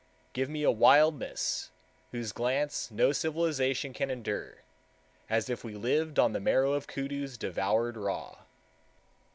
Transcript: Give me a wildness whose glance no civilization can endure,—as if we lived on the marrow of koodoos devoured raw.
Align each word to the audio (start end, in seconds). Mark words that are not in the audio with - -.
Give 0.33 0.49
me 0.49 0.63
a 0.63 0.71
wildness 0.71 1.69
whose 2.11 2.31
glance 2.31 2.89
no 2.89 3.11
civilization 3.11 3.93
can 3.93 4.09
endure,—as 4.09 5.47
if 5.47 5.63
we 5.63 5.75
lived 5.75 6.17
on 6.17 6.33
the 6.33 6.39
marrow 6.39 6.73
of 6.73 6.87
koodoos 6.87 7.37
devoured 7.37 7.97
raw. 7.97 8.39